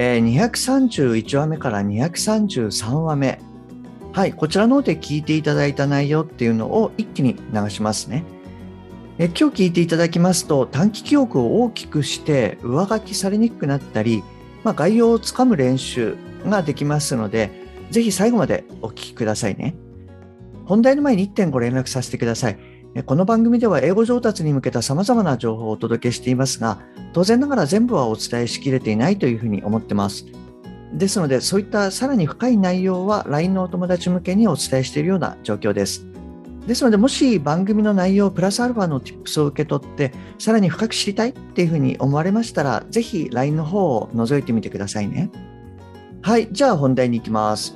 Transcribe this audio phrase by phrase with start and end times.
[0.00, 3.40] えー、231話目から233話目。
[4.12, 8.22] はい、こちらの方で聞いていただいた内容っていうのを一気に流しますね。
[9.18, 14.22] え今日聞いていただきますと短期記憶を大きくして上書きされにくくなったり、
[14.62, 17.50] まあ、概要をつかむ練習ができますので、
[17.90, 19.74] ぜひ最後までお聞きくださいね。
[20.64, 22.58] 本題の前に1点ご連絡させてください。
[23.04, 26.78] この番組では英語上達に向けた様々な情報をお届けしていますが、
[27.18, 30.24] 当然ながら全部はお伝えしきれていないというふうに思ってます。
[30.92, 36.06] ですので、そういったさらに深い内容は LINE のお友達向けにお伝えしているような状況です。
[36.68, 45.28] ですので、もし番組の内容プラスアルファの Tips を受け取って、さらに深く知りたいっていうふうに思われましたら、ぜひ LINE の方を覗いてみてくださいね。
[46.22, 47.74] はい、じゃあ本題に行きます。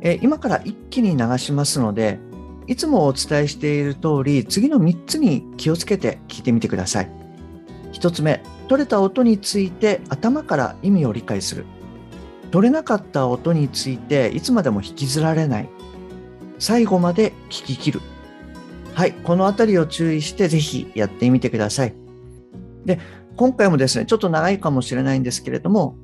[0.00, 2.18] え今から一気に流しますので、
[2.66, 7.10] いつもお伝えしている通り、次の3つに気をつけて聞いてみてください。
[7.92, 11.64] 1つ目、取れた音について頭から意味を理解する。
[12.50, 15.68] 取れなかった音についていつまでも引きずられない。
[16.58, 18.00] 最後まで聞き切る。
[18.94, 21.94] はい、このあたりを注意してぜひやってみてください。
[22.86, 22.98] で、
[23.36, 25.96] 今回もですね、ちょっと長いかもしれないんですけれども、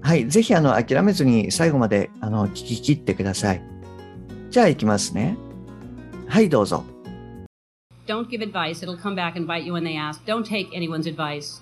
[0.00, 3.62] はい、ぜひあの諦めずに最後まであの聞き切ってください。
[4.50, 5.36] じゃあ行きますね。
[6.28, 6.84] はいどうぞ
[8.06, 10.24] Don't give advice, it'll come back and bite you when they ask.
[10.24, 11.60] Don't take anyone's advice.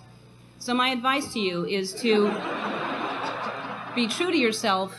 [0.65, 2.31] So, my advice to you is to
[3.95, 4.97] be true to yourself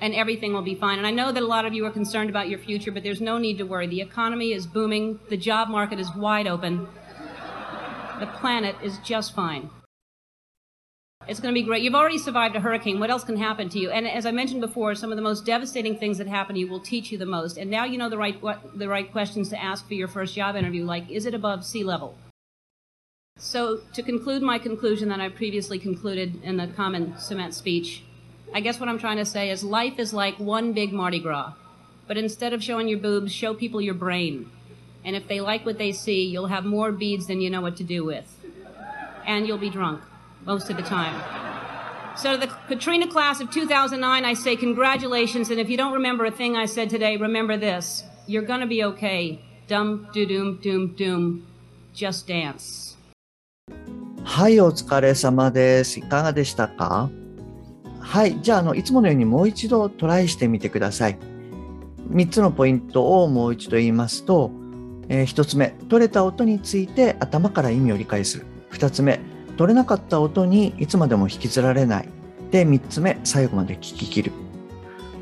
[0.00, 0.98] and everything will be fine.
[0.98, 3.20] And I know that a lot of you are concerned about your future, but there's
[3.20, 3.88] no need to worry.
[3.88, 6.86] The economy is booming, the job market is wide open,
[8.20, 9.68] the planet is just fine.
[11.26, 11.82] It's going to be great.
[11.82, 13.00] You've already survived a hurricane.
[13.00, 13.90] What else can happen to you?
[13.90, 16.68] And as I mentioned before, some of the most devastating things that happen to you
[16.68, 17.58] will teach you the most.
[17.58, 20.36] And now you know the right what, the right questions to ask for your first
[20.36, 22.16] job interview, like is it above sea level?
[23.40, 28.04] So to conclude my conclusion that I previously concluded in the common cement speech,
[28.52, 31.54] I guess what I'm trying to say is life is like one big Mardi Gras.
[32.06, 34.50] But instead of showing your boobs, show people your brain.
[35.06, 37.78] And if they like what they see, you'll have more beads than you know what
[37.78, 38.26] to do with.
[39.26, 40.02] And you'll be drunk
[40.44, 41.18] most of the time.
[42.18, 45.48] So, to the Katrina class of 2009, I say congratulations.
[45.48, 48.66] And if you don't remember a thing I said today, remember this you're going to
[48.66, 49.40] be okay.
[49.66, 51.46] Dum, doo, doom, doom, doom.
[51.94, 52.89] Just dance.
[54.32, 55.98] はい、お疲れ様です。
[55.98, 57.10] いかがでしたか？
[57.98, 61.18] はい、じゃああの、いつものようにもう一度トライしてみてください。
[62.12, 64.52] 3つのポイントをもう一度言いますと、
[65.08, 68.46] えー、1つ目、取れた音について頭から意味を理解する。
[68.70, 69.18] 2つ目、
[69.56, 72.08] 取れなかった音にいつまでも引きずられない。
[72.52, 74.32] で、3つ目、最後まで聞き切る。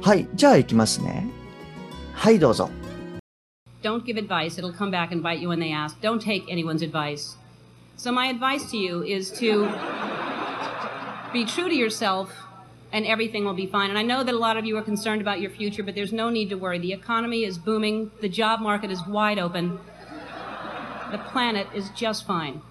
[0.03, 1.27] はい、じゃあ行きますね。
[2.13, 2.69] はい、どうぞ。
[3.83, 5.99] Don't give advice, it'll come back and bite you when they ask.
[6.03, 7.39] Don't take anyone's advice.
[7.99, 9.65] So, my advice to you is to
[11.33, 12.33] be true to yourself
[12.93, 13.91] and everything will be fine.
[13.91, 16.13] And I know that a lot of you are concerned about your future, but there's
[16.13, 16.79] no need to worry.
[16.79, 19.81] The economy is booming, the job market is wide open,
[21.11, 22.63] the planet is just fine.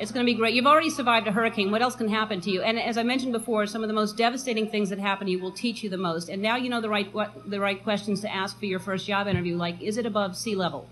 [0.00, 0.54] It's going to be great.
[0.54, 1.70] You've already survived a hurricane.
[1.70, 2.62] What else can happen to you?
[2.62, 5.38] And as I mentioned before, some of the most devastating things that happen to you
[5.38, 6.28] will teach you the most.
[6.28, 9.06] And now you know the right what, the right questions to ask for your first
[9.06, 10.88] job interview, like is it above sea level?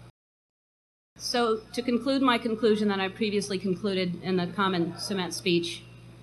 [1.19, 5.83] So to conclude my conclusion that I previously concluded in the common cement speech,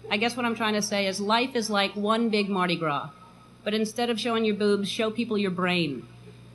[0.09, 3.09] I guess what I'm trying to say is life is like one big Mardi Gras.
[3.63, 6.05] But instead of showing your boobs, show people your brain.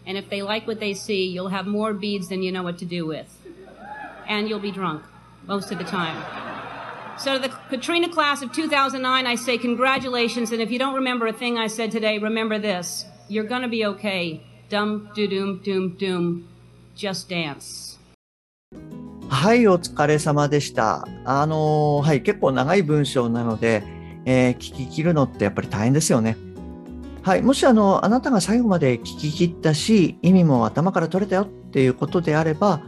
[0.07, 2.79] And if they like what they see, you'll have more beads than you know what
[2.79, 3.27] to do with.
[4.27, 5.05] And you'll be drunk
[5.47, 6.23] most of the time.
[7.19, 10.53] So to the Katrina class of 2009, I say congratulations.
[10.53, 13.05] And if you don't remember a thing I said today, remember this.
[13.29, 14.43] You're going to be okay.
[14.69, 16.49] Dum, doo, doom, doom, doom.
[16.95, 17.98] Just dance.
[19.31, 21.07] はい、お疲れ様でした。
[21.25, 23.85] あのはい、結構長い文章なので、
[24.25, 26.37] えー、聞き切るのってやっぱり大変ですよね。
[27.23, 32.81] はい、もしあの、あなたが最後まで聞き切ったし、意味も頭から取れたよっていうことであれば、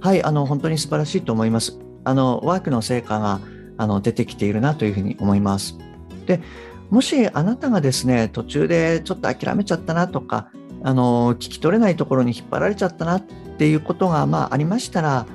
[0.00, 1.78] はい、あの、本当に素晴らしいと思います。
[2.04, 3.40] あの、ワークの成果が
[3.78, 5.78] あの出てきているなというふうに思います。
[6.26, 6.42] で、
[6.90, 10.50] もしあなたがですね、途中でちょっと諦めちゃったなとか、
[10.82, 13.22] あの、聞き取れないところに引っ張られちゃったなっ
[13.58, 15.26] ていうことが、まあ、ありましたら、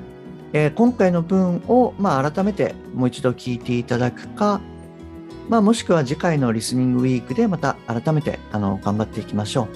[0.52, 4.60] えー、今回の文を、まあ、改めてもう一度聞いていただくか、
[5.48, 9.68] まあ、もしくは次回のリスニングウィークでまた改めてあの頑張っていきましょ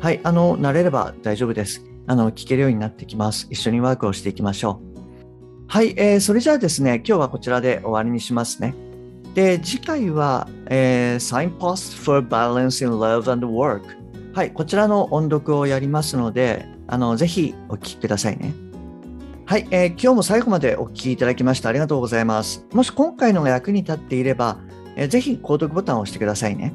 [0.00, 0.02] う。
[0.02, 1.84] はい、あの、慣れれば大丈夫です。
[2.08, 3.46] あの、聞けるようになってきます。
[3.50, 5.68] 一緒にワークをしていきましょう。
[5.68, 8.74] はい、えー、それじゃあですね、今日はこちらで終わりにしますね。
[9.34, 13.82] で、次回は、えー、Signpost for Balance in Love and Work。
[14.34, 18.52] はい、こちらの音読をやりますので、あの、ぜひお聞きくださいね。
[19.44, 22.64] はい、えー、今日も最後までお聞きいただきましてありがとうございます。
[22.72, 24.58] もし今回のが役に立っていれば、
[24.96, 26.72] えー、ぜひ購読ボタンを押してくださいね。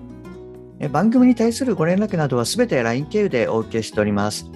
[0.80, 4.52] えー、番組に対するご連絡などはすべて LINE 経由でお受けしております。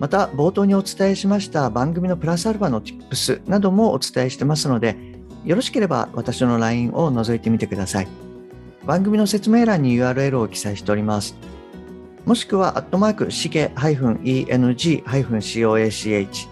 [0.00, 4.96] また、冒頭にお伝えしました番組のプラスアルファの Tips などもお伝えしてますので、
[5.44, 8.08] よろしければ私の LINE を覗いてみてください。
[8.84, 11.36] 番組の説明欄に URL を記載しております。
[12.26, 16.51] もしくは、アットマーク、しげ -eng-coach。